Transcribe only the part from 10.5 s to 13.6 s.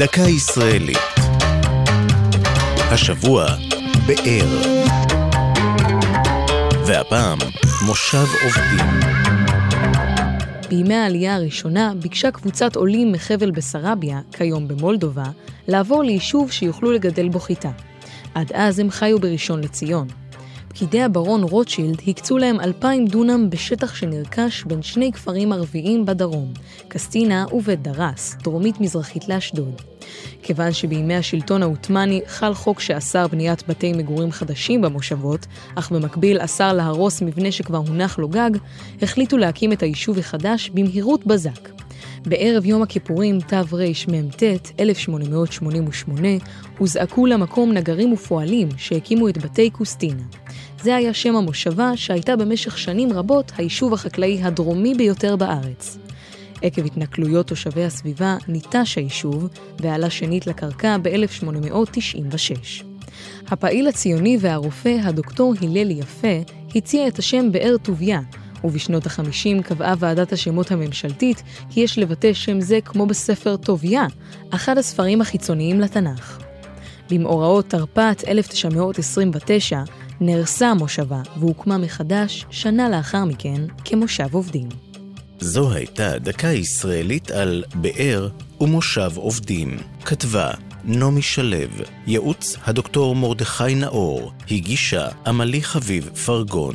בימי העלייה הראשונה ביקשה קבוצת עולים מחבל